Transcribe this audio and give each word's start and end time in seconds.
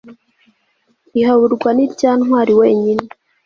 ihaburwa 1.19 1.69
n'irya 1.75 2.11
ntwari 2.21 2.53
wenyine 2.59 3.05